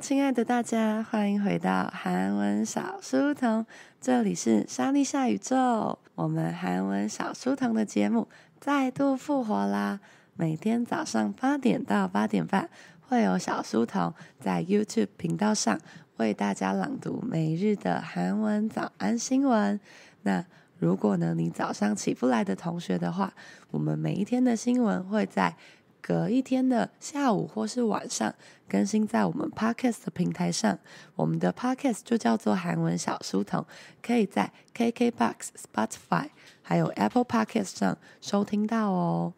[0.00, 3.66] 亲爱的大家，欢迎回到韩文小书童，
[4.00, 5.98] 这里是莎莉夏宇宙。
[6.14, 8.26] 我们韩文小书童的节目
[8.58, 10.00] 再度复活啦！
[10.34, 12.70] 每天早上八点到八点半，
[13.02, 15.78] 会有小书童在 YouTube 频道上
[16.16, 19.78] 为大家朗读每日的韩文早安新闻。
[20.22, 20.42] 那
[20.78, 23.34] 如果呢，你早上起不来的同学的话，
[23.70, 25.54] 我们每一天的新闻会在
[26.01, 28.35] 隔一天的下午或是晚上
[28.69, 30.77] 更新在我们 Podcast 的平台上，
[31.15, 33.65] 我们的 Podcast 就叫做韩文小书童，
[34.03, 36.27] 可以在 KKBox、Spotify
[36.61, 39.33] 还有 Apple Podcast 上收听到哦。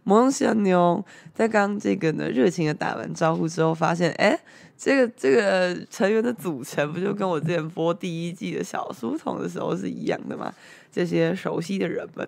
[0.03, 4.39] 萌西安妞在刚这个呢热情的打完招呼之后，发现哎，
[4.77, 10.53] 这个这个成员的组成不就跟我之前播第一季的小书童的时候是一样的吗？
[10.91, 12.27] 这些熟悉的人们，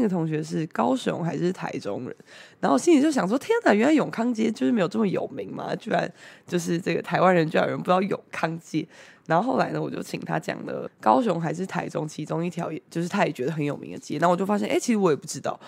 [0.00, 2.14] 那个同学是高雄还是台中人？
[2.60, 5.74] 然后我心里就想说：“天哪，原来永康街就是没有这么有名嘛？
[5.76, 6.12] 居然
[6.46, 8.86] 就是这个台湾人居然有人不知道永康街。”
[9.26, 14.18] 然后后来呢，我就请他讲了高雄还是台中其中一条，也就是他也觉得很有名的街。
[14.18, 15.58] 然后我就发现，哎，其实我也不知道。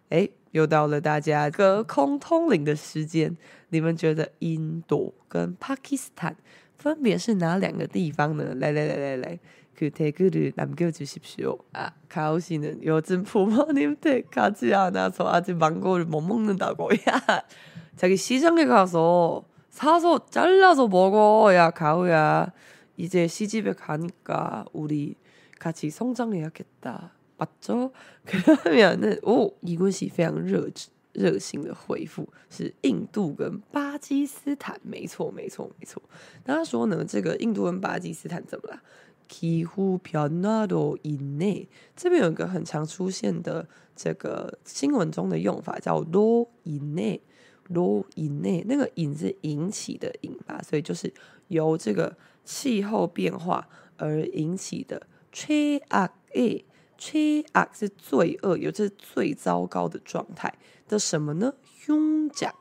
[0.09, 3.35] 哎，又到了大家隔空通灵的时间。
[3.69, 6.35] 你们觉得印度跟巴基斯坦
[6.77, 8.53] 分别是哪两个地方呢？
[8.55, 9.39] 来来来来来。
[9.74, 11.58] 그 댓글을 남겨주십시오.
[11.72, 16.90] 아, 가오 씨는 요즘 부모님들 가지 않아서 아직 망고를 못 먹는다고.
[17.08, 17.44] 야,
[17.96, 21.54] 자기 시장에 가서 사서 잘라서 먹어.
[21.54, 22.52] 야, 가오야.
[22.96, 25.14] 이제 시집에 가니까 우리
[25.60, 27.12] 같이 성장해야겠다.
[27.36, 27.92] 맞죠?
[28.24, 30.68] 그러면은, 오, 이곳이 非常热
[31.12, 36.02] 热心的回复是印度跟巴基斯坦，没错没错没错。
[36.44, 38.80] 那他说呢，这个印度跟巴基斯坦怎么了？
[39.28, 47.20] 气候变化的因内，这边有一个很常出现的这个新闻中的用法，叫罗因内，
[47.68, 51.12] 罗因内，那个引是引起的引吧，所以就是
[51.48, 53.68] 由这个气候变化
[53.98, 60.54] 而引起的최악 의，최악是最恶，有这最糟糕的状态
[60.88, 61.52] 的什么呢？
[61.78, 62.54] 凶甲。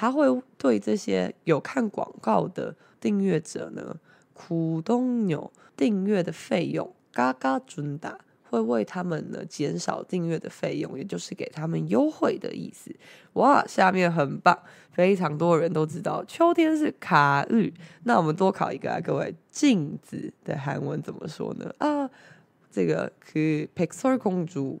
[0.00, 0.24] 他会
[0.56, 3.96] 对这些有看广告的订阅者呢，
[4.32, 8.16] 苦东有订阅的费用，嘎嘎准打。
[8.50, 12.90] 会为他们呢减少订阅的费用，也就是给他们优惠的意思。
[13.34, 14.58] 哇，下面很棒，
[14.90, 17.70] 非常多人都知道秋天是卡日，
[18.04, 21.70] 那我们多考一个啊，各位，镜子的韩文怎么说呢？
[21.76, 22.08] 啊，
[22.70, 24.80] 这个是 Pixel 公主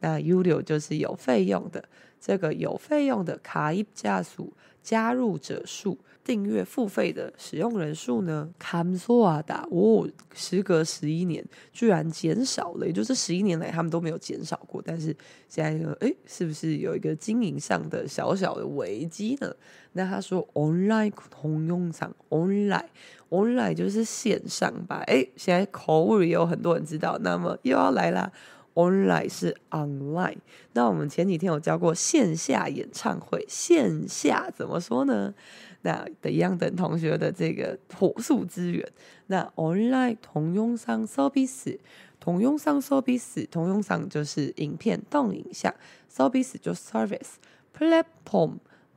[0.00, 1.84] 那 UDO 就是有费用的，
[2.20, 4.52] 这个有费用的卡一加速
[4.82, 15.14] 加入者数、订阅付费的使用人数呢？Camzada 哦，时隔十一年居然减少了，也就是十一年来他们都没有减少过，但是
[15.48, 19.54] 现在呢，哎，是不是有一个经营上的小小的危机呢？
[19.92, 22.86] 那他说 Online 通用场 Online
[23.28, 25.02] Online 就是线上吧？
[25.08, 28.32] 哎，现在口语也有很多人知道，那么又要来啦。
[28.74, 30.38] Online 是 online。
[30.72, 35.34] 那我们前几天有教过线下演唱会，线下怎么说呢？
[35.82, 38.86] 那的一样等同学的这个火速资源，
[39.28, 41.78] 那 online 同用上 service，
[42.20, 45.74] 同用上 service，同用上就是影片动影像
[46.14, 46.74] ，service 就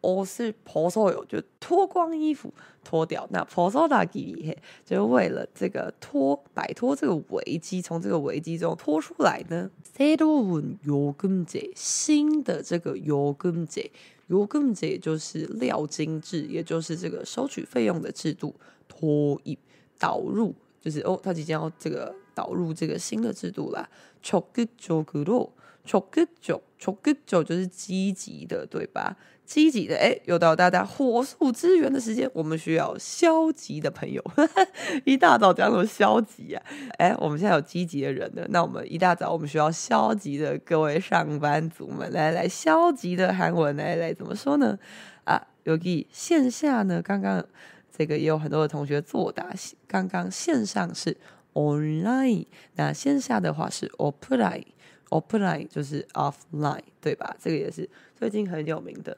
[0.00, 2.52] 我是벗어요，就脱光衣服
[2.84, 3.26] 脱掉。
[3.30, 4.54] 那벗어나기위해
[4.84, 9.70] 就是为了这个脱摆脱这个危机，从这个危机中脱出来呢。
[9.96, 18.54] 새로운요금제新的这个요금제요금제就是料金制，也就是这个收取费用的制度。
[18.86, 19.58] 脱一
[19.98, 23.88] 导入就是哦，他即将要这个导入这个新的制度啦。
[24.22, 25.52] 적극적으로
[25.86, 29.16] 적극적 적극적就是积极的，对吧？
[29.49, 34.23] 积极的，哎，又到大家火速支援的时间，我们需要消极的朋友。
[35.05, 36.63] 一大早讲什么消极啊？
[36.99, 44.77] 哎，我们现在有积极的人了，那我们一大早我们需要消极的各位上班族们，来来，消极的韩文，来来，怎么说呢？
[45.23, 47.43] 啊，尤其线下呢，刚刚
[47.91, 49.47] 这个也有很多的同学作答，
[49.87, 51.17] 刚刚线上是
[51.53, 54.65] online，那线下的话是 offline。
[55.09, 57.35] offline 就是 offline，对吧？
[57.39, 59.17] 这个也是最近很有名的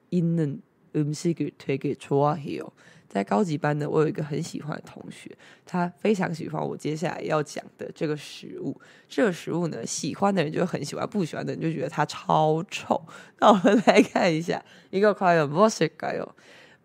[0.10, 2.72] 있는음식을되게좋아해요。
[3.16, 8.80] 在高级班呢，我有一个很喜欢的同学，他非常喜欢我接下来要讲的这个食物。
[9.10, 13.06] 这个食物呢，喜欢的人就很喜欢，不喜欢的人就觉得它超臭。
[13.40, 16.36] 那我们来看一下，一个快乐模式该有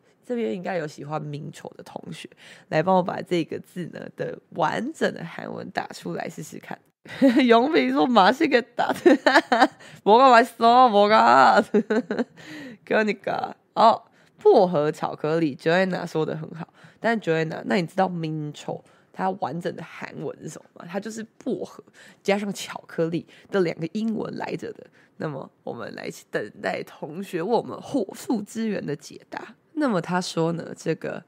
[0.24, 2.28] 这边应该有喜欢민초的同学，
[2.68, 6.78] 来帮我把这个字呢的完整的韩文打出来试试看。
[7.46, 8.92] 永平说马上给打，
[10.02, 11.62] 뭐가맛있어뭐가
[12.84, 14.02] 그러니까哦，
[14.42, 16.66] 薄荷巧克力，Joanna 说的很好。
[16.98, 20.88] 但 Joanna，那你知道 Mincho 它完整的韩文是什么吗？
[20.90, 21.84] 它就是薄荷
[22.24, 24.84] 加上巧克力的两个英文来着的。
[25.18, 29.54] 那么我们来等待同学为我们火速支援的解答。
[29.80, 31.24] 那么他说呢，这个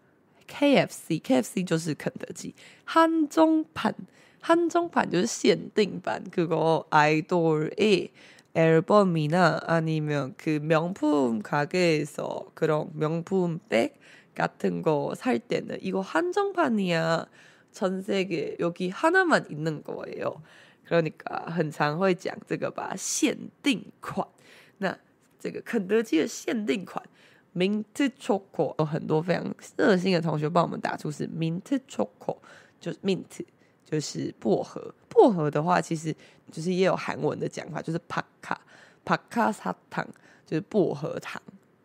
[0.49, 8.11] KFC，KFC 就是肯德基，한정판，한정판就是限定版，그거아이돌의
[8.55, 13.99] 앨범이나 아니면 그 명품 가게에서 그런 명품백
[14.35, 17.27] 같은 거 살 때는 이거 한정판이야.
[17.71, 20.43] 전 세계 여기 하나만 있는 거예요.
[20.87, 24.27] 그러니까 很常会讲这个吧限定款
[24.79, 24.97] 那
[25.39, 27.05] 这个肯德基的限定款
[27.56, 32.38] mintchoco 有很多非常热心的同学帮我们打出是 mintchoco，
[32.80, 33.46] 就是 mint
[33.86, 34.94] 就是薄荷。
[35.10, 36.16] 薄荷的话，其实
[36.52, 38.62] 就是也有韩文的讲法，就是 p a k a
[39.06, 40.08] p a k a s 糖
[40.46, 41.42] 就是薄荷糖。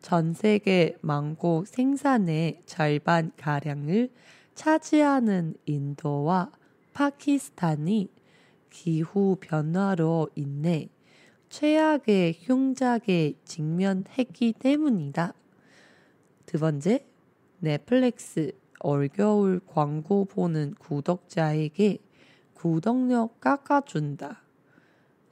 [0.00, 4.10] 전 세계 망고 생산의 절반 가량을
[4.54, 6.50] 차지하는 인도와
[6.92, 8.08] 파키스탄이
[8.70, 10.88] 기후 변화로 인해
[11.48, 15.32] 최악의 흉작에 직면했기 때문이다.
[16.46, 17.06] 두 번째,
[17.60, 21.98] 넷플릭스 올겨울 광고 보는 구독자에게
[22.54, 24.42] 구독료 깎아준다.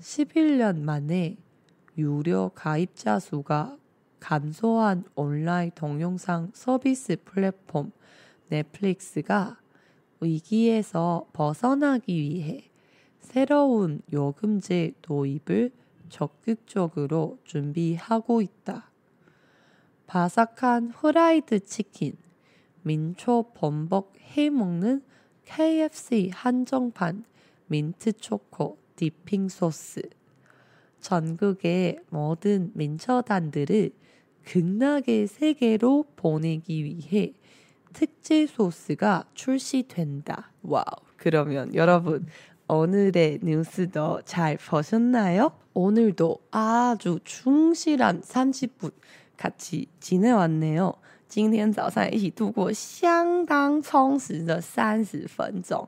[0.01, 1.37] 11년 만에
[1.97, 3.79] 유료 가입자 수가
[4.21, 7.93] 감소한 온라인 동영상 서비스 플랫폼
[8.49, 9.59] 넷플릭스가
[10.21, 12.71] 위기에서 벗어나기 위해
[13.21, 15.73] 새로운 요금제 도입을
[16.09, 18.91] 적극적으로 준비하고 있다.
[20.07, 22.17] 바삭한 후라이드 치킨,
[22.83, 25.03] 민초 범벅 해먹는
[25.45, 27.25] KFC 한정판
[27.67, 30.02] 민트 초코 디핑 소스.
[31.00, 33.92] 전국의 모든 민초단들을
[34.46, 37.34] 극락의 세계로 보내기 위해
[37.94, 40.52] 특제 소스가 출시된다.
[40.62, 40.86] 와우.
[41.18, 42.26] 그러면 여러분
[42.68, 45.52] 오늘의 뉴스도 잘 보셨나요?
[45.74, 48.92] 오늘도 아주 충실한 30분
[49.38, 50.94] 같이 지내왔네요.
[51.28, 55.88] 今天早上一起度过相当充实的30分钟。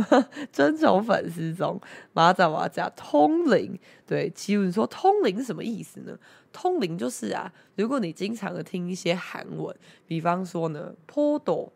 [0.53, 1.81] 征求粉丝中，
[2.13, 3.79] 马仔马甲通灵。
[4.07, 6.19] 对，其实你说通灵是什么意思呢？
[6.53, 9.75] 通灵就是啊，如果你经常的听一些韩文，
[10.07, 11.71] 比方说呢，포도，